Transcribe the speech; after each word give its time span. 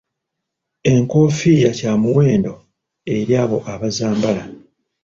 Enkoofiira 0.91 1.69
kya 1.79 1.93
muwendo 2.01 2.53
eri 3.15 3.33
abo 3.43 3.57
abazambala. 3.73 4.43